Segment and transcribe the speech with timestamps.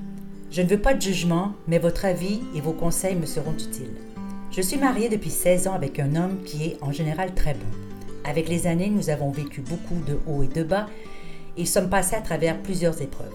[0.53, 3.97] Je ne veux pas de jugement, mais votre avis et vos conseils me seront utiles.
[4.53, 7.67] Je suis mariée depuis 16 ans avec un homme qui est en général très bon.
[8.27, 10.89] Avec les années, nous avons vécu beaucoup de hauts et de bas
[11.57, 13.33] et sommes passés à travers plusieurs épreuves.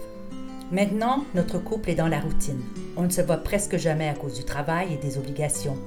[0.70, 2.60] Maintenant, notre couple est dans la routine.
[2.96, 5.78] On ne se voit presque jamais à cause du travail et des obligations.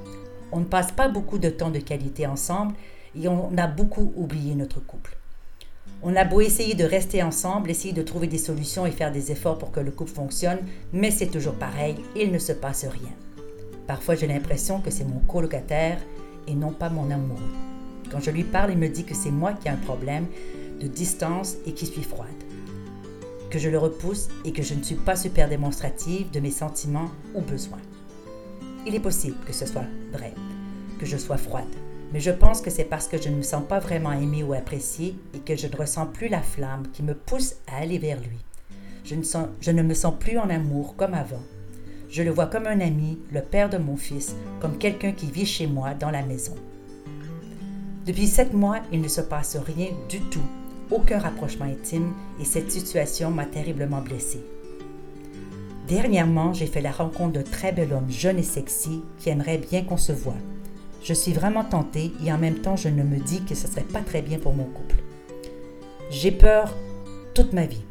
[0.52, 2.74] On ne passe pas beaucoup de temps de qualité ensemble
[3.16, 5.16] et on a beaucoup oublié notre couple.
[6.02, 9.32] On a beau essayer de rester ensemble, essayer de trouver des solutions et faire des
[9.32, 10.60] efforts pour que le couple fonctionne,
[10.94, 13.14] mais c'est toujours pareil, il ne se passe rien.
[13.86, 16.00] Parfois j'ai l'impression que c'est mon colocataire
[16.48, 17.75] et non pas mon amoureux.
[18.12, 20.28] Quand je lui parle, il me dit que c'est moi qui ai un problème
[20.80, 22.30] de distance et qui suis froide.
[23.50, 27.10] Que je le repousse et que je ne suis pas super démonstrative de mes sentiments
[27.34, 27.82] ou besoins.
[28.86, 30.34] Il est possible que ce soit vrai,
[31.00, 31.64] que je sois froide,
[32.14, 34.54] mais je pense que c'est parce que je ne me sens pas vraiment aimée ou
[34.54, 38.20] appréciée et que je ne ressens plus la flamme qui me pousse à aller vers
[38.20, 38.38] lui.
[39.04, 39.24] Je ne,
[39.62, 41.42] je ne me sens plus en amour comme avant.
[42.10, 45.46] Je le vois comme un ami, le père de mon fils, comme quelqu'un qui vit
[45.46, 46.56] chez moi dans la maison.
[48.06, 50.44] Depuis sept mois, il ne se passe rien du tout,
[50.92, 54.46] aucun rapprochement intime, et cette situation m'a terriblement blessée.
[55.88, 59.84] Dernièrement, j'ai fait la rencontre d'un très bel homme jeune et sexy qui aimerait bien
[59.84, 60.38] qu'on se voie.
[61.04, 63.82] Je suis vraiment tentée et en même temps je ne me dis que ce serait
[63.82, 64.96] pas très bien pour mon couple.
[66.12, 66.76] J'ai peur
[67.34, 67.84] toute ma vie.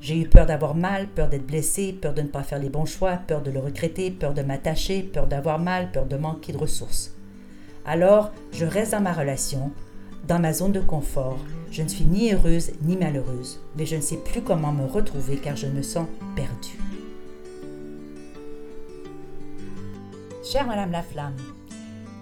[0.00, 2.86] J'ai eu peur d'avoir mal, peur d'être blessée, peur de ne pas faire les bons
[2.86, 6.58] choix, peur de le regretter, peur de m'attacher, peur d'avoir mal, peur de manquer de
[6.58, 7.12] ressources.
[7.84, 9.72] Alors, je reste dans ma relation,
[10.28, 11.38] dans ma zone de confort.
[11.70, 15.36] Je ne suis ni heureuse ni malheureuse, mais je ne sais plus comment me retrouver
[15.36, 16.78] car je me sens perdue.
[20.44, 21.36] Chère Madame Laflamme,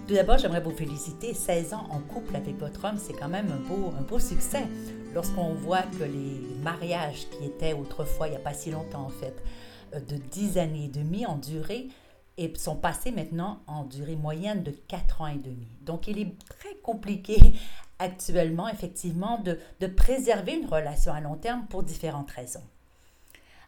[0.08, 1.34] tout d'abord, j'aimerais vous féliciter.
[1.34, 4.64] 16 ans en couple avec votre homme, c'est quand même un beau, un beau succès.
[5.14, 9.10] Lorsqu'on voit que les mariages qui étaient autrefois, il n'y a pas si longtemps en
[9.10, 9.34] fait,
[9.94, 11.88] euh, de 10 années et demie en durée,
[12.38, 15.66] et sont passés maintenant en durée moyenne de 4 ans et demi.
[15.82, 17.36] Donc, il est très compliqué
[17.98, 22.64] actuellement, effectivement, de, de préserver une relation à long terme pour différentes raisons.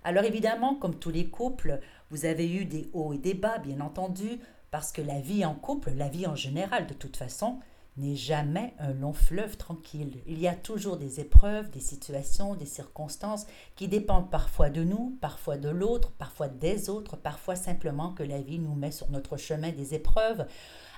[0.03, 1.81] Alors évidemment, comme tous les couples,
[2.11, 5.55] vous avez eu des hauts et des bas, bien entendu, parce que la vie en
[5.55, 7.59] couple, la vie en général de toute façon,
[8.01, 10.21] n'est jamais un long fleuve tranquille.
[10.27, 13.47] Il y a toujours des épreuves, des situations, des circonstances
[13.77, 18.41] qui dépendent parfois de nous, parfois de l'autre, parfois des autres, parfois simplement que la
[18.41, 20.47] vie nous met sur notre chemin des épreuves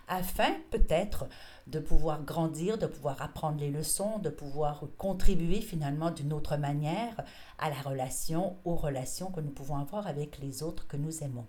[0.09, 1.27] afin peut-être
[1.67, 7.23] de pouvoir grandir, de pouvoir apprendre les leçons, de pouvoir contribuer finalement d'une autre manière
[7.59, 11.47] à la relation, aux relations que nous pouvons avoir avec les autres que nous aimons.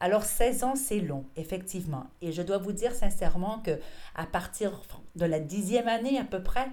[0.00, 2.06] Alors 16 ans, c'est long, effectivement.
[2.22, 3.78] Et je dois vous dire sincèrement que
[4.14, 4.82] à partir
[5.16, 6.68] de la dixième année à peu près,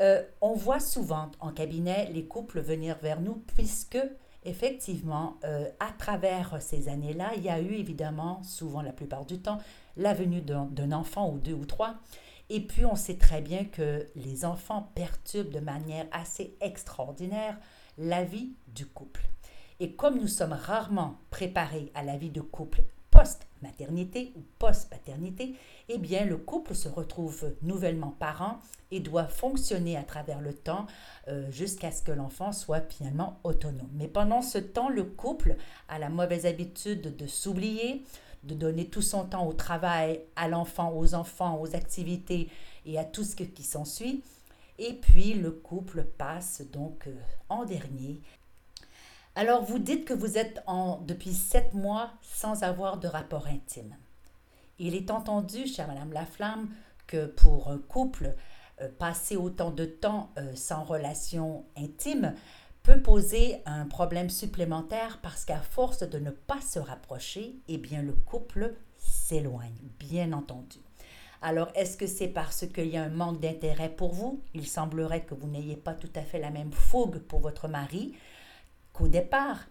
[0.00, 3.98] euh, on voit souvent en cabinet les couples venir vers nous puisque
[4.44, 9.38] effectivement, euh, à travers ces années-là, il y a eu évidemment, souvent la plupart du
[9.38, 9.58] temps,
[9.96, 11.94] la venue d'un enfant ou deux ou trois.
[12.50, 17.56] Et puis on sait très bien que les enfants perturbent de manière assez extraordinaire
[17.98, 19.22] la vie du couple.
[19.82, 25.56] Et comme nous sommes rarement préparés à la vie de couple post-maternité ou post-paternité,
[25.88, 28.60] eh bien le couple se retrouve nouvellement parent
[28.92, 30.86] et doit fonctionner à travers le temps
[31.26, 33.90] euh, jusqu'à ce que l'enfant soit finalement autonome.
[33.94, 35.56] Mais pendant ce temps, le couple
[35.88, 38.04] a la mauvaise habitude de s'oublier,
[38.44, 42.48] de donner tout son temps au travail, à l'enfant, aux enfants, aux activités
[42.86, 44.22] et à tout ce qui s'ensuit.
[44.78, 47.14] Et puis le couple passe donc euh,
[47.48, 48.20] en dernier
[49.34, 53.96] alors vous dites que vous êtes en, depuis sept mois sans avoir de rapport intime.
[54.78, 56.68] Il est entendu, chère Madame Laflamme,
[57.06, 58.34] que pour un couple,
[58.80, 62.34] euh, passer autant de temps euh, sans relation intime
[62.82, 68.02] peut poser un problème supplémentaire parce qu'à force de ne pas se rapprocher, eh bien
[68.02, 70.78] le couple s'éloigne, bien entendu.
[71.42, 74.42] Alors, est-ce que c'est parce qu'il y a un manque d'intérêt pour vous?
[74.54, 78.14] Il semblerait que vous n'ayez pas tout à fait la même fougue pour votre mari
[78.92, 79.66] qu'au départ.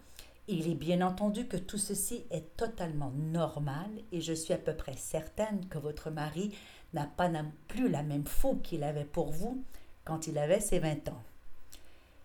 [0.48, 4.74] Il est bien entendu que tout ceci est totalement normal et je suis à peu
[4.74, 6.52] près certaine que votre mari
[6.94, 9.62] n'a pas non plus la même fougue qu'il avait pour vous
[10.04, 11.22] quand il avait ses 20 ans.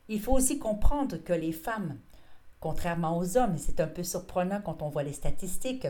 [0.10, 1.98] Il faut aussi comprendre que les femmes,
[2.60, 5.88] contrairement aux hommes, et c'est un peu surprenant quand on voit les statistiques,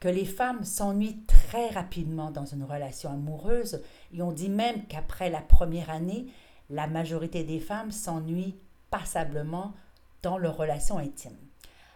[0.00, 3.82] que les femmes s'ennuient très rapidement dans une relation amoureuse,
[4.12, 6.26] et on dit même qu'après la première année,
[6.70, 8.56] la majorité des femmes s'ennuient
[8.90, 9.74] passablement
[10.22, 11.36] dans leur relation intime.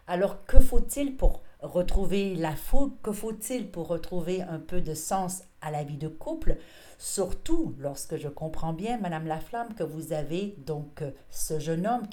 [0.07, 2.95] Alors que faut-il pour retrouver la fougue?
[3.03, 6.57] Que faut-il pour retrouver un peu de sens à la vie de couple?
[6.99, 12.07] Surtout lorsque je comprends bien, Madame Laflamme, que vous avez donc euh, ce jeune homme.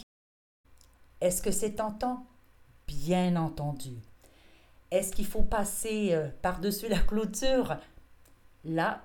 [1.22, 2.26] Est-ce que c'est tentant?
[2.88, 3.98] Bien entendu.
[4.92, 7.78] Est-ce qu'il faut passer euh, par-dessus la clôture?
[8.66, 9.02] Là,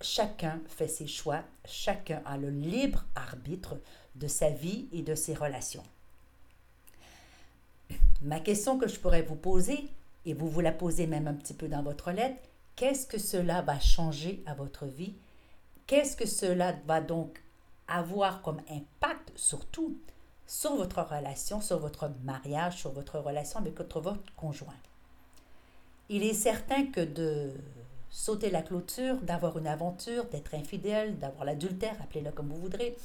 [0.00, 3.76] chacun fait ses choix, chacun a le libre arbitre
[4.14, 5.84] de sa vie et de ses relations.
[8.26, 9.88] Ma question que je pourrais vous poser,
[10.24, 12.36] et vous vous la posez même un petit peu dans votre lettre,
[12.74, 15.14] qu'est-ce que cela va changer à votre vie?
[15.86, 17.40] Qu'est-ce que cela va donc
[17.86, 19.96] avoir comme impact surtout
[20.44, 24.02] sur votre relation, sur votre mariage, sur votre relation avec votre,
[24.34, 24.74] conjoint?
[26.08, 27.52] Il est certain que de
[28.10, 32.96] sauter la clôture, d'avoir une aventure, d'être infidèle, d'avoir l'adultère, appelez-le comme vous voudrez,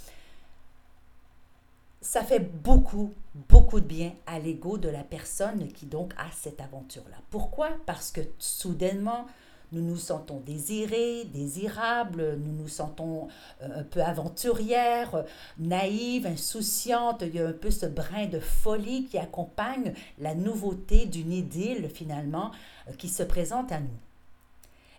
[2.12, 3.14] ça fait beaucoup,
[3.48, 7.16] beaucoup de bien à l'ego de la personne qui donc a cette aventure-là.
[7.30, 7.70] Pourquoi?
[7.86, 9.28] Parce que soudainement,
[9.72, 13.30] nous nous sentons désirés, désirables, nous nous sentons
[13.62, 15.24] euh, un peu aventurières,
[15.58, 17.22] naïves, insouciantes.
[17.26, 21.88] Il y a un peu ce brin de folie qui accompagne la nouveauté d'une idylle
[21.88, 22.52] finalement
[22.90, 24.00] euh, qui se présente à nous.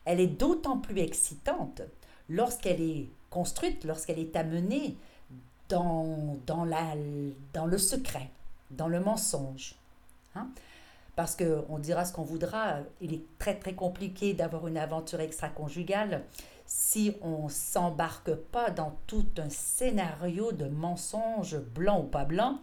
[0.07, 1.83] Elle est d'autant plus excitante
[2.31, 4.97] lorsqu'elle est construite, lorsqu'elle est amenée
[5.73, 6.95] dans, dans, la,
[7.55, 8.29] dans le secret,
[8.71, 9.75] dans le mensonge.
[10.35, 10.49] Hein?
[11.17, 16.23] Parce qu'on dira ce qu'on voudra, il est très très compliqué d'avoir une aventure extra-conjugale
[16.67, 22.59] si on s'embarque pas dans tout un scénario de mensonges blanc ou pas blanc.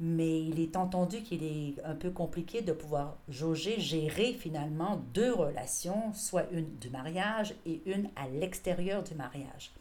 [0.00, 5.32] Mais il est entendu qu'il est un peu compliqué de pouvoir jauger, gérer finalement deux
[5.32, 9.72] relations, soit une du mariage et une à l'extérieur du mariage.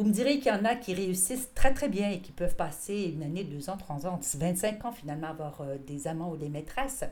[0.00, 2.56] Vous me direz qu'il y en a qui réussissent très très bien et qui peuvent
[2.56, 6.38] passer une année, deux ans, trois ans, 25 ans finalement avoir euh, des amants ou
[6.38, 7.04] des maîtresses.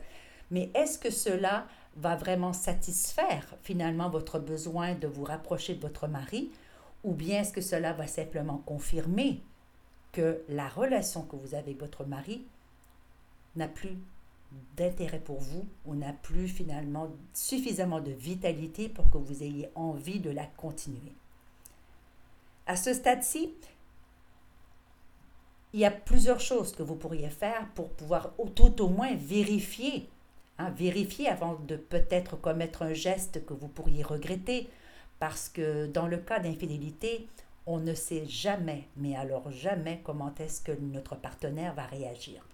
[0.49, 6.07] Mais est-ce que cela va vraiment satisfaire finalement votre besoin de vous rapprocher de votre
[6.07, 6.49] mari?
[7.03, 9.43] Ou bien est-ce que cela va simplement confirmer
[10.11, 12.41] que la relation que vous avez avec votre mari
[13.55, 13.99] n'a plus
[14.77, 20.19] d'intérêt pour vous ou n'a plus finalement suffisamment de vitalité pour que vous ayez envie
[20.19, 21.13] de la continuer?
[22.69, 23.51] À ce stade-ci,
[25.73, 30.07] il y a plusieurs choses que vous pourriez faire pour pouvoir tout au moins vérifier,
[30.59, 34.69] hein, vérifier avant de peut-être commettre un geste que vous pourriez regretter,
[35.17, 37.27] parce que dans le cas d'infidélité,
[37.65, 42.45] on ne sait jamais, mais alors jamais, comment est-ce que notre partenaire va réagir.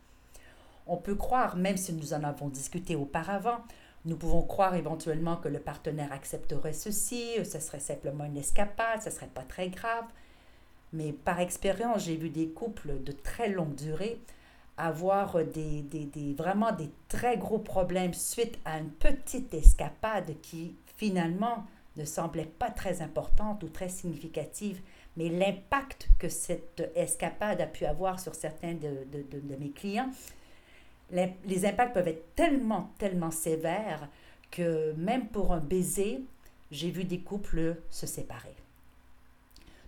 [0.87, 3.65] On peut croire, même si nous en avons discuté auparavant,
[4.05, 9.09] nous pouvons croire éventuellement que le partenaire accepterait ceci, ce serait simplement une escapade, ce
[9.09, 10.05] serait pas très grave.
[10.93, 14.19] Mais par expérience, j'ai vu des couples de très longue durée
[14.77, 21.65] avoir des, des, vraiment des très gros problèmes suite à une petite escapade qui finalement
[21.95, 24.81] ne semblait pas très importante ou très significative,
[25.15, 30.09] mais l'impact que cette escapade a pu avoir sur certains de, de, de mes clients
[31.11, 34.09] les, impacts peuvent être tellement, tellement sévères
[34.51, 36.23] que même pour un baiser,
[36.71, 38.55] j'ai vu des couples se séparer.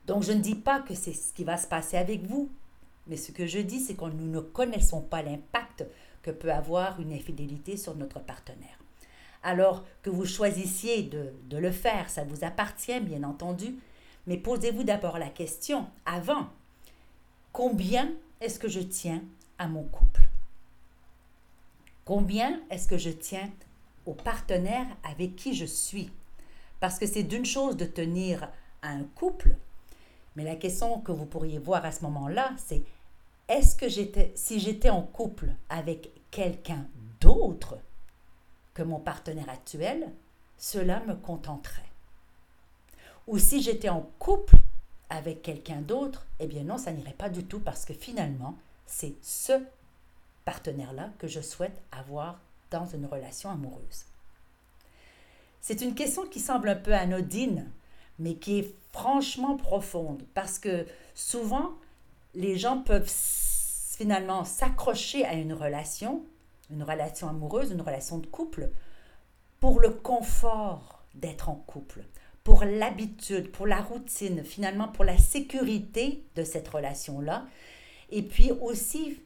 [0.05, 2.49] Donc je ne dis pas que c'est ce qui va se passer avec vous,
[3.07, 5.85] mais ce que je dis, c'est que nous ne connaissons pas l'impact
[6.21, 8.79] que peut avoir une infidélité sur notre partenaire.
[9.43, 13.75] Alors que vous choisissiez de, de le faire, ça vous appartient bien entendu,
[14.25, 16.47] mais posez-vous d'abord la question, avant,
[17.53, 19.21] combien est-ce que je tiens
[19.57, 20.26] à mon couple?
[22.07, 23.51] Combien est-ce que je tiens
[24.05, 26.09] au partenaire avec qui je suis?
[26.79, 28.49] Parce que c'est d'une chose de tenir
[28.81, 29.57] à un couple,
[30.37, 32.83] mais la question que vous pourriez voir à ce moment-là, c'est
[33.49, 36.87] est-ce que j'étais, si j'étais en couple avec quelqu'un
[37.19, 37.77] d'autre
[38.73, 40.09] que mon partenaire actuel,
[40.57, 41.91] cela me contenterait?
[43.27, 44.55] Ou si j'étais en couple
[45.09, 49.15] avec quelqu'un d'autre, eh bien non, ça n'irait pas du tout parce que finalement, c'est
[49.21, 49.61] ce
[50.47, 52.39] partenaire-là que je souhaite avoir
[52.71, 54.05] dans une relation amoureuse.
[55.59, 57.69] C'est une question qui semble un peu anodine,
[58.17, 61.73] mais qui est franchement profonde, parce que souvent,
[62.33, 63.11] les gens peuvent
[63.97, 66.23] finalement s'accrocher à une relation,
[66.71, 68.69] une relation amoureuse, une relation de couple,
[69.59, 72.05] pour le confort d'être en couple,
[72.45, 77.45] pour l'habitude, pour la routine, finalement pour la sécurité de cette relation-là,
[78.11, 79.19] et puis aussi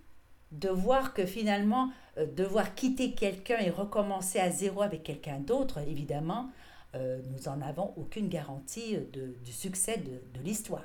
[0.52, 5.80] de voir que finalement, euh, devoir quitter quelqu'un et recommencer à zéro avec quelqu'un d'autre,
[5.80, 6.50] évidemment,
[6.96, 10.84] euh, nous n'en avons aucune garantie de, du succès de l'histoire.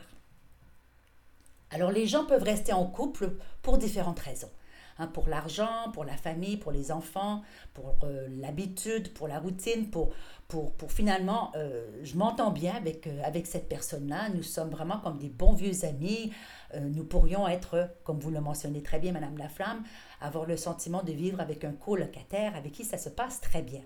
[1.70, 3.32] Alors les gens peuvent rester en couple
[3.62, 4.50] pour différentes raisons.
[4.98, 7.42] Hein, pour l'argent, pour la famille, pour les enfants,
[7.74, 10.14] pour euh, l'habitude, pour la routine, pour,
[10.48, 14.98] pour, pour finalement, euh, je m'entends bien avec, euh, avec cette personne-là, nous sommes vraiment
[14.98, 16.32] comme des bons vieux amis,
[16.80, 19.84] nous pourrions être, comme vous le mentionnez très bien, Madame Laflamme,
[20.20, 23.82] avoir le sentiment de vivre avec un colocataire avec qui ça se passe très bien.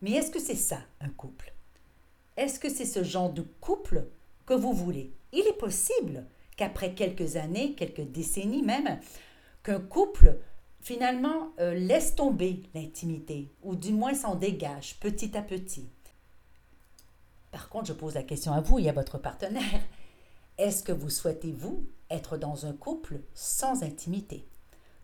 [0.00, 1.52] Mais est-ce que c'est ça, un couple?
[2.36, 4.06] Est-ce que c'est ce genre de couple
[4.44, 5.12] que vous voulez?
[5.32, 6.24] Il est possible
[6.56, 8.98] qu'après quelques années, quelques décennies même,
[9.62, 10.38] qu'un couple
[10.80, 15.88] finalement euh, laisse tomber l'intimité, ou du moins s'en dégage petit à petit.
[17.52, 19.80] Par contre, je pose la question à vous et à votre partenaire.
[20.58, 24.48] Est-ce que vous souhaitez, vous, être dans un couple sans intimité?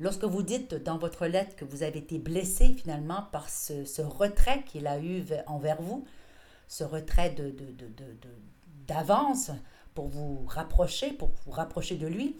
[0.01, 4.63] Lorsque vous dites dans votre lettre que vous avez été blessé finalement par ce, retrait
[4.65, 6.07] qu'il a eu envers vous,
[6.69, 7.55] ce retrait de,
[8.87, 9.51] d'avance
[9.95, 12.37] pour vous rapprocher, pour vous rapprocher de lui,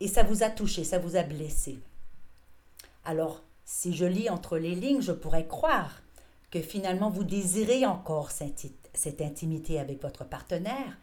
[0.00, 1.78] et ça vous a touché, ça vous a blessé.
[3.04, 6.02] Alors, si je lis entre les lignes, je pourrais croire
[6.50, 10.98] que finalement vous désirez encore cette, intimité avec votre partenaire,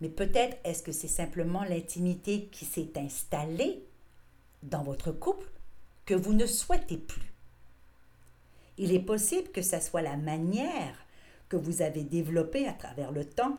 [0.00, 3.82] mais peut-être est-ce que c'est simplement l'intimité qui s'est installée
[4.62, 5.48] dans votre couple
[6.04, 7.32] que vous ne souhaitez plus.
[8.76, 11.06] Il est possible que ce soit la manière
[11.48, 13.58] que vous avez développée à travers le temps,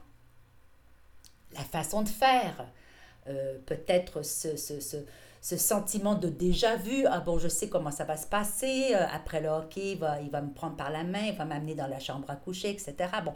[1.53, 2.65] la façon de faire,
[3.27, 4.97] euh, peut-être ce, ce, ce,
[5.41, 7.05] ce, sentiment de déjà vu.
[7.05, 8.93] Ah bon, je sais comment ça va se passer.
[8.93, 11.45] Euh, après le hockey, il va, il va me prendre par la main, il va
[11.45, 12.95] m'amener dans la chambre à coucher, etc.
[13.23, 13.33] Bon,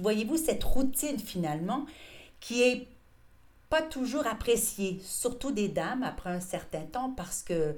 [0.00, 1.86] voyez-vous cette routine finalement
[2.40, 2.88] qui est
[3.70, 7.74] pas toujours appréciée, surtout des dames après un certain temps parce que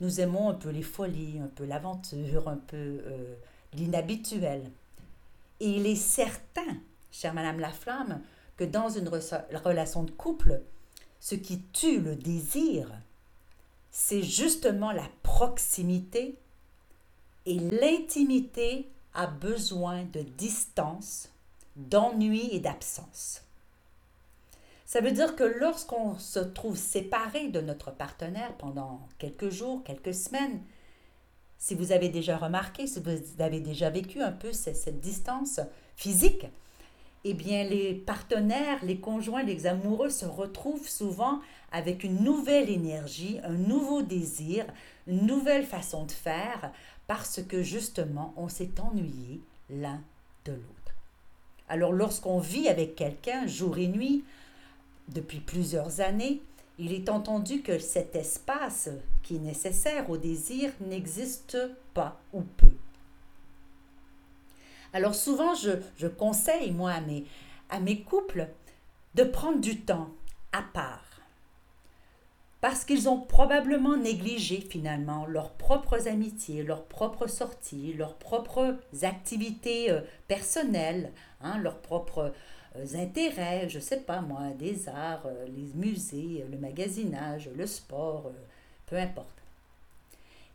[0.00, 3.34] nous aimons un peu les folies, un peu l'aventure, un peu euh,
[3.74, 4.62] l'inhabituel.
[5.60, 6.76] Et il est certain,
[7.10, 8.20] chère Madame Laflamme,
[8.56, 10.60] que dans une relation de couple,
[11.20, 12.90] ce qui tue le désir,
[13.90, 16.36] c'est justement la proximité
[17.46, 21.28] et l'intimité a besoin de distance,
[21.76, 23.42] d'ennui et d'absence.
[24.88, 30.14] Ça veut dire que lorsqu'on se trouve séparé de notre partenaire pendant quelques jours, quelques
[30.14, 30.62] semaines,
[31.58, 35.60] si vous avez déjà remarqué, si vous avez déjà vécu un peu cette, distance
[35.96, 36.46] physique,
[37.24, 41.40] eh bien, les partenaires, les conjoints, les amoureux se retrouvent souvent
[41.72, 44.64] avec une nouvelle énergie, un nouveau désir,
[45.06, 46.72] une nouvelle façon de faire,
[47.06, 50.00] parce que justement, on s'est ennuyé l'un
[50.44, 50.94] de l'autre.
[51.68, 54.24] Alors, lorsqu'on vit avec quelqu'un jour et nuit,
[55.08, 56.40] depuis plusieurs années,
[56.78, 58.88] il est entendu que cet espace
[59.22, 61.58] qui est nécessaire au désir n'existe
[61.92, 62.67] pas ou peu.
[64.92, 67.24] Alors souvent, je, conseille, moi, à mes,
[67.70, 68.48] à mes couples,
[69.14, 70.10] de prendre du temps
[70.52, 71.04] à part.
[72.60, 79.90] Parce qu'ils ont probablement négligé finalement leurs propres amitiés, leurs propres sorties, leurs propres activités
[79.90, 82.32] euh, personnelles, hein, leurs propres
[82.74, 88.32] euh, intérêts, je sais pas moi, des arts, euh, les musées, le magasinage, le sport,
[88.86, 89.37] peu importe.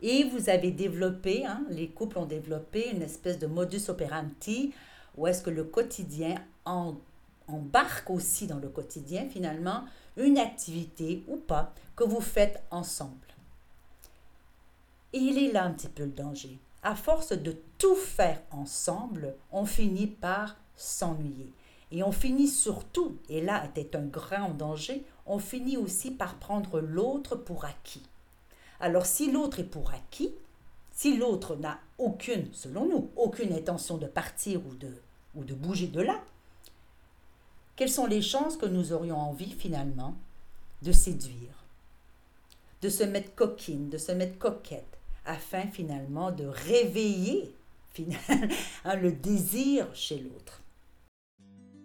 [0.06, 4.74] Et vous avez développé, hein, les couples ont développé une espèce de modus operandi
[5.16, 6.34] où est-ce que le quotidien
[6.66, 9.84] embarque aussi dans le quotidien finalement
[10.18, 13.14] une activité ou pas que vous faites ensemble.
[15.14, 16.58] Et il est là un petit peu le danger.
[16.82, 21.50] À force de tout faire ensemble, on finit par s'ennuyer.
[21.92, 26.80] Et on finit surtout, et là était un grand danger, on finit aussi par prendre
[26.80, 28.02] l'autre pour acquis.
[28.80, 30.34] Alors si l'autre est pour acquis,
[30.90, 34.94] si l'autre n'a aucune, selon nous, aucune intention de partir ou de,
[35.34, 36.22] ou de bouger de là,
[37.76, 40.14] quelles sont les chances que nous aurions envie finalement
[40.82, 41.64] de séduire,
[42.82, 47.52] de se mettre coquine, de se mettre coquette, afin finalement de réveiller
[48.84, 50.62] hein, le désir chez l'autre?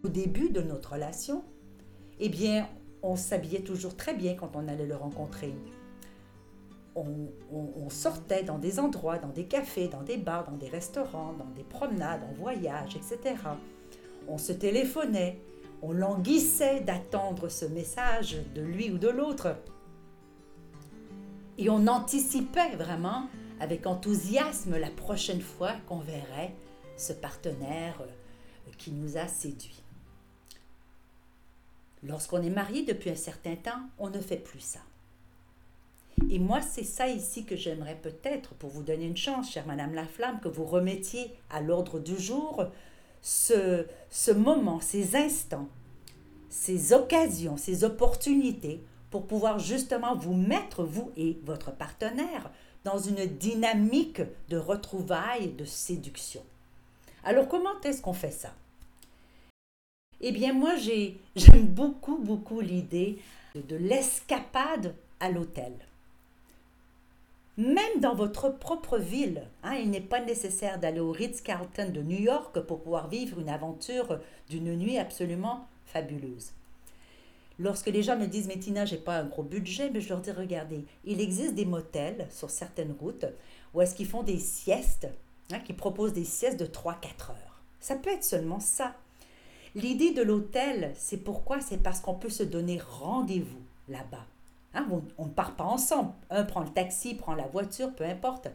[0.03, 1.43] Au début de notre relation,
[2.19, 2.69] eh bien,
[3.01, 5.53] on s'habillait toujours très bien quand on allait le rencontrer
[7.51, 11.49] on, sortait dans des endroits, dans des cafés, dans des bars, dans des restaurants, dans
[11.55, 13.35] des promenades, en voyage, etc.
[14.27, 15.41] On se téléphonait,
[15.81, 19.55] on languissait d'attendre ce message de lui ou de l'autre.
[21.57, 23.27] Et on anticipait vraiment
[23.59, 26.53] avec enthousiasme la prochaine fois qu'on verrait
[26.95, 29.83] ce partenaire euh, qui nous a séduits.
[32.03, 34.79] Lorsqu'on est marié depuis un certain temps, on ne fait plus ça.
[36.31, 39.93] Et moi, c'est ça ici que j'aimerais peut-être, pour vous donner une chance, chère Madame
[39.93, 42.65] Laflamme, que vous remettiez à l'ordre du jour
[43.21, 45.67] ce, ce moment, ces instants,
[46.49, 52.51] ces occasions, ces opportunités pour pouvoir justement vous mettre, vous et votre partenaire,
[52.83, 56.43] dans une dynamique de retrouvailles, de séduction.
[57.23, 58.53] Alors comment est-ce qu'on fait ça?
[60.21, 63.19] Eh bien moi j'aime beaucoup, beaucoup l'idée
[63.55, 65.73] de l'escapade à l'hôtel
[67.59, 69.43] même dans votre propre ville.
[69.63, 73.49] Hein, il n'est pas nécessaire d'aller au Ritz-Carlton de New York pour pouvoir vivre une
[73.49, 76.51] aventure d'une nuit absolument fabuleuse.
[77.59, 80.21] Lorsque les gens me disent, mais Tina, j'ai pas un gros budget, mais je leur
[80.21, 83.25] dis, regardez, il existe des motels sur certaines routes
[83.73, 85.09] où est-ce qu'ils font des siestes,
[85.51, 87.61] hein, qui proposent des siestes de 3-4 heures.
[87.81, 88.95] Ça peut être seulement ça.
[89.75, 91.59] L'idée de l'hôtel, c'est pourquoi?
[91.59, 94.25] C'est parce qu'on peut se donner rendez-vous là-bas.
[94.73, 96.13] Hein, on ne part pas ensemble.
[96.29, 98.47] Un prend le taxi, prend la voiture, peu importe.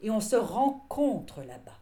[0.00, 1.78] Et on se rencontre là-bas.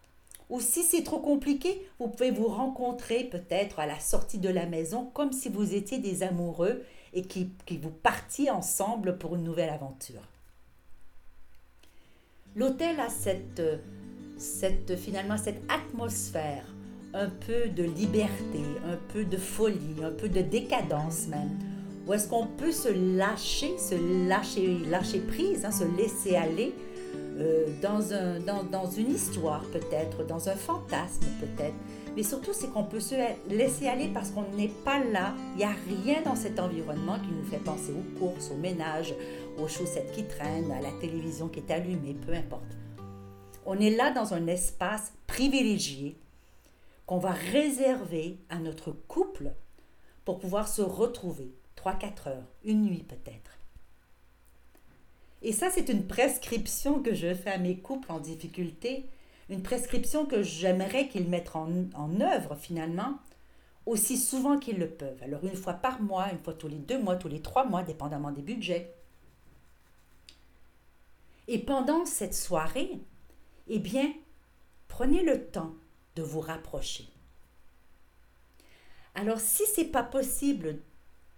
[0.49, 4.67] Ou si c'est trop compliqué, vous pouvez vous rencontrer peut-être à la sortie de la
[4.67, 9.71] maison comme si vous étiez des amoureux et qui, vous partiez ensemble pour une nouvelle
[9.71, 10.23] aventure.
[12.55, 13.63] L'hôtel a cette,
[14.39, 16.65] cette, finalement cette atmosphère
[17.13, 21.59] un peu de liberté, un peu de folie, un peu de décadence même,
[22.07, 26.73] où est-ce qu'on peut se lâcher, se lâcher, lâcher prise, hein, se laisser aller
[27.39, 31.75] euh, dans, dans une histoire peut-être, dans un fantasme peut-être.
[32.17, 33.15] Mais surtout, c'est qu'on peut se
[33.51, 35.35] laisser aller parce qu'on n'est pas là.
[35.53, 39.15] Il n'y a rien dans cet environnement qui nous fait penser aux courses, au ménage,
[39.59, 42.77] aux chaussettes qui traînent, à la télévision qui est allumée, peu importe.
[43.67, 46.19] On est là dans un espace privilégié
[47.05, 49.53] qu'on va réserver à notre couple
[50.25, 51.53] pour pouvoir se retrouver,
[51.87, 53.59] 3-4 heures, une nuit peut-être.
[55.43, 59.09] Et ça, c'est une prescription que je fais à mes couples en difficulté,
[59.49, 63.19] une prescription que j'aimerais qu'ils mettent en, en œuvre finalement
[63.85, 65.23] aussi souvent qu'ils le peuvent.
[65.23, 67.85] Alors une fois par mois, une fois tous les deux mois, tous les trois mois,
[67.85, 68.93] dépendamment des budgets.
[71.47, 72.99] Et pendant cette soirée,
[73.69, 74.13] eh bien,
[74.89, 75.75] prenez le temps
[76.17, 77.09] de vous rapprocher.
[79.15, 80.81] Alors si c'est pas possible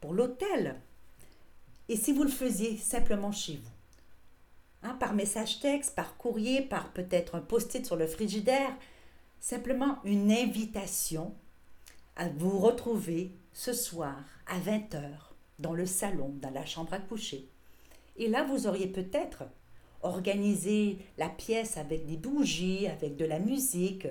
[0.00, 0.76] pour l'hôtel.
[1.88, 6.92] Et si vous le faisiez simplement chez vous hein, Par message texte, par courrier, par
[6.92, 8.74] peut-être un post-it sur le frigidaire,
[9.40, 11.34] simplement une invitation
[12.16, 15.02] à vous retrouver ce soir à 20h
[15.58, 17.48] dans le salon, dans la chambre à coucher.
[18.16, 19.44] Et là, vous auriez peut-être
[20.02, 24.06] organisé la pièce avec des bougies, avec de la musique,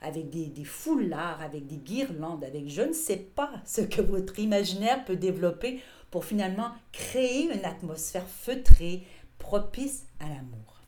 [0.00, 5.04] avec des, foulards, avec des guirlandes, avec je ne sais pas ce que votre imaginaire
[5.04, 9.04] peut développer pour finalement créer une atmosphère feutrée,
[9.38, 10.80] propice à l'amour.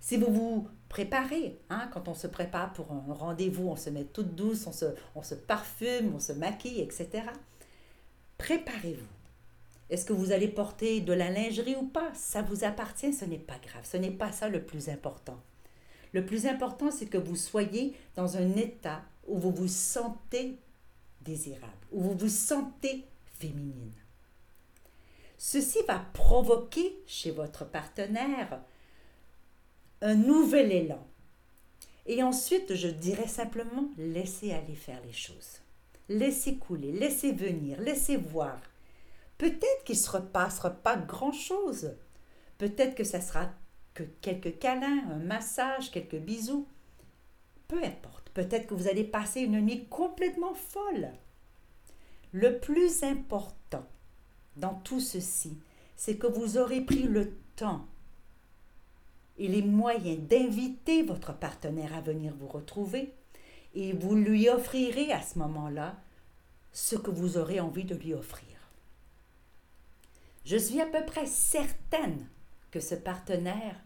[0.00, 4.04] Si vous vous préparez, hein, quand on se prépare pour un rendez-vous, on se met
[4.04, 7.24] toute douce, on se, on se parfume, on se maquille, etc.
[8.38, 9.06] Préparez-vous.
[9.90, 12.12] Est-ce que vous allez porter de la lingerie ou pas?
[12.14, 13.84] Ça vous appartient, ce n'est pas grave.
[13.84, 15.38] Ce n'est pas ça le plus important.
[16.12, 20.58] Le plus important, c'est que vous soyez dans un état où vous vous sentez
[21.20, 23.04] désirable, où vous vous sentez
[23.38, 23.92] féminine.
[25.38, 28.60] Ceci va provoquer chez votre partenaire
[30.02, 31.06] un nouvel élan.
[32.06, 35.60] Et ensuite, je dirais simplement, laissez aller faire les choses.
[36.08, 38.60] Laissez couler, laissez venir, laissez voir.
[39.38, 41.94] Peut-être qu'il ne se repassera pas grand-chose.
[42.58, 43.50] Peut-être que ça sera
[44.00, 46.66] que quelques câlins, un massage, quelques bisous.
[47.68, 51.10] Peu importe, peut-être que vous allez passer une nuit complètement folle.
[52.32, 53.86] Le plus important
[54.56, 55.58] dans tout ceci,
[55.96, 57.86] c'est que vous aurez pris le temps
[59.36, 63.12] et les moyens d'inviter votre partenaire à venir vous retrouver
[63.74, 65.96] et vous lui offrirez à ce moment-là
[66.72, 68.46] ce que vous aurez envie de lui offrir.
[70.44, 72.26] Je suis à peu près certaine
[72.70, 73.76] que ce partenaire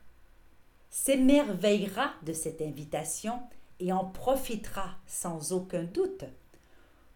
[0.95, 3.43] s'émerveillera de cette invitation
[3.81, 6.25] et en profitera sans aucun doute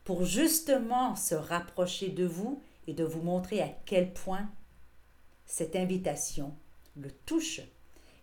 [0.02, 4.50] pour justement se rapprocher de vous et de vous montrer à quel point
[5.46, 6.56] cette invitation
[6.96, 7.60] le touche,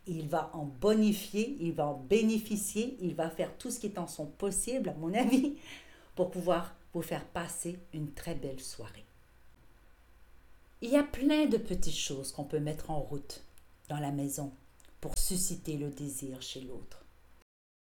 [0.08, 3.98] il va en bonifier, il va en bénéficier, il va faire tout ce qui est
[3.98, 5.56] en son possible, à mon avis,
[6.18, 9.06] pour pouvoir vous faire passer une très belle soirée.
[10.82, 13.42] Il y a plein de petites choses qu'on peut mettre en route
[13.88, 14.52] dans la maison
[15.26, 17.04] susciter le désir chez l'autre.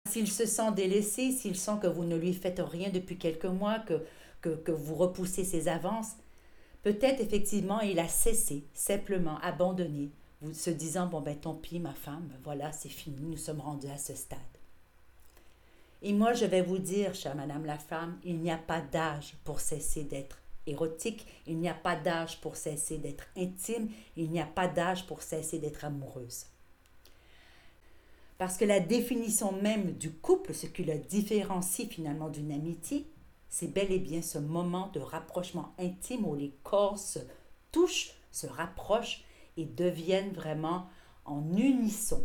[0.09, 3.81] S'il se sent délaissé, s'il sent que vous ne lui faites rien depuis quelques mois,
[3.81, 4.03] que,
[4.41, 6.13] que, vous repoussez ses avances,
[6.83, 11.93] peut-être effectivement il a cessé, simplement abandonné, vous se disant Bon, ben tant pis, ma
[11.93, 14.39] femme, voilà, c'est fini, nous sommes rendus à ce stade.
[16.03, 19.35] Et moi, je vais vous dire, chère Madame la femme, il n'y a pas d'âge
[19.45, 24.41] pour cesser d'être érotique, il n'y a pas d'âge pour cesser d'être intime, il n'y
[24.41, 26.47] a pas d'âge pour cesser d'être amoureuse.
[28.39, 33.07] Parce que la définition même du couple, ce qui le différencie finalement d'une amitié,
[33.49, 37.21] c'est bel et bien ce moment de rapprochement intime où les corps se
[37.73, 39.25] touchent, se rapprochent
[39.57, 40.87] et deviennent vraiment
[41.25, 42.23] en unisson.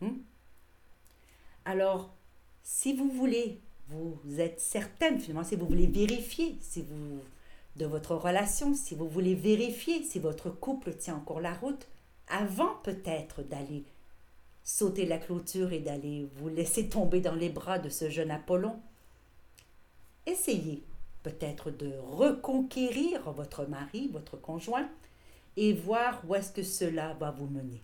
[0.00, 0.18] Hmm?
[1.66, 2.14] Alors,
[2.62, 7.20] si vous voulez, vous êtes certaine finalement, si vous voulez vérifier si vous,
[7.76, 11.86] de votre relation, si vous voulez vérifier si votre couple tient encore la route,
[12.28, 13.84] avant peut-être d'aller
[14.62, 18.78] sauter la clôture et d'aller vous laisser tomber dans les bras de ce jeune Apollon,
[20.26, 20.82] essayez
[21.22, 24.88] peut-être de reconquérir votre mari, votre conjoint,
[25.56, 27.82] et voir où est-ce que cela va vous mener.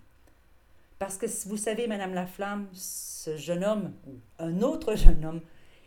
[0.98, 5.40] Parce que vous savez, Madame la Flamme, ce jeune homme, ou un autre jeune homme,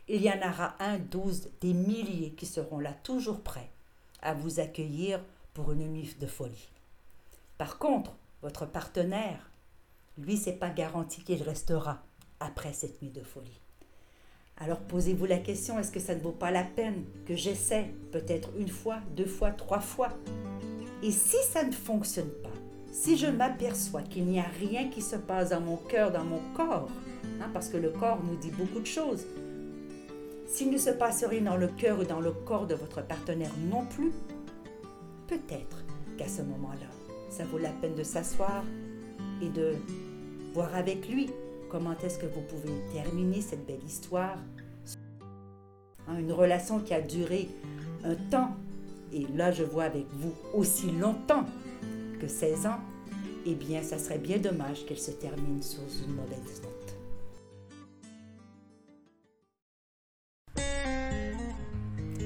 [0.08, 3.70] il y en aura un, douze, des milliers qui seront là, toujours prêts
[4.22, 5.20] à vous accueillir
[5.54, 6.68] pour une nuit de folie.
[7.58, 9.49] Par contre, votre partenaire,
[10.20, 12.02] lui, c'est pas garanti qu'il restera
[12.38, 13.60] après cette nuit de folie.
[14.58, 18.50] Alors posez-vous la question, est-ce que ça ne vaut pas la peine que j'essaie peut-être
[18.58, 20.10] une fois, deux fois, trois fois?
[21.02, 22.50] Et si ça ne fonctionne pas,
[22.92, 26.40] si je m'aperçois qu'il n'y a rien qui se passe dans mon cœur, dans mon
[26.54, 26.90] corps,
[27.40, 29.24] hein, parce que le corps nous dit beaucoup de choses,
[30.46, 33.52] s'il ne se passe rien dans le cœur ou dans le corps de votre partenaire
[33.70, 34.12] non plus,
[35.26, 35.84] peut-être
[36.18, 36.88] qu'à ce moment-là,
[37.30, 38.64] ça vaut la peine de s'asseoir
[39.40, 39.76] et de
[40.52, 41.30] voir avec lui
[41.68, 44.38] comment est-ce que vous pouvez terminer cette belle histoire?
[46.08, 47.48] Hein, une relation qui a duré
[48.04, 48.56] un temps
[49.12, 51.44] et là je vois avec vous aussi longtemps
[52.20, 52.80] que 16 ans,
[53.46, 56.70] eh bien, ça serait bien dommage qu'elle se termine sur une mauvaise note.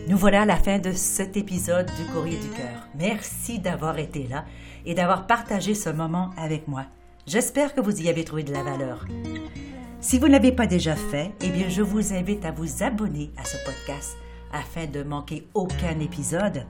[0.09, 2.89] Nous voilà à la fin de cet épisode du Courrier du Cœur.
[2.95, 4.45] Merci d'avoir été là
[4.85, 6.85] et d'avoir partagé ce moment avec moi.
[7.27, 9.07] J'espère que vous y avez trouvé de la valeur.
[10.01, 13.33] Si vous ne l'avez pas déjà fait, eh bien, je vous invite à vous abonner
[13.39, 14.19] à ce podcast
[14.53, 16.67] afin de manquer aucun épisode.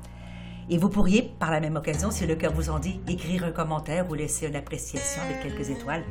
[0.71, 3.51] Et vous pourriez, par la même occasion, si le cœur vous en dit, écrire un
[3.51, 6.05] commentaire ou laisser une appréciation avec quelques étoiles.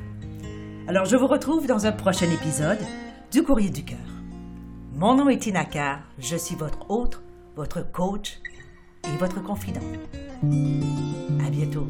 [0.90, 2.80] Alors je vous retrouve dans un prochain épisode
[3.32, 3.98] du Courrier du Cœur.
[4.94, 5.66] Mon nom est Tina
[6.20, 7.22] je suis votre hôte,
[7.56, 8.40] votre coach
[9.06, 9.80] et votre confident.
[11.40, 11.88] À bientôt.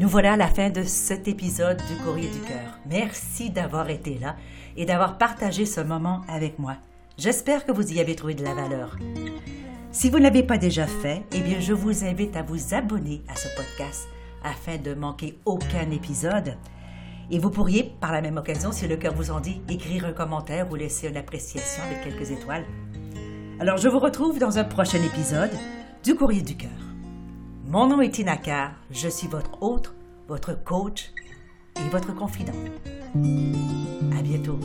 [0.00, 2.78] Nous voilà à la fin de cet épisode du Courrier du Cœur.
[2.88, 4.34] Merci d'avoir été là
[4.74, 6.76] et d'avoir partagé ce moment avec moi.
[7.18, 8.96] J'espère que vous y avez trouvé de la valeur.
[9.92, 13.20] Si vous ne l'avez pas déjà fait, eh bien, je vous invite à vous abonner
[13.28, 14.08] à ce podcast
[14.42, 16.56] afin de manquer aucun épisode.
[17.30, 20.12] Et vous pourriez, par la même occasion, si le cœur vous en dit, écrire un
[20.12, 22.64] commentaire ou laisser une appréciation avec quelques étoiles.
[23.58, 25.52] Alors, je vous retrouve dans un prochain épisode
[26.02, 26.89] du Courrier du Cœur.
[27.70, 29.94] Mon nom est Tina Carr, je suis votre hôte,
[30.26, 31.12] votre coach
[31.76, 32.52] et votre confident.
[33.14, 34.58] À bientôt.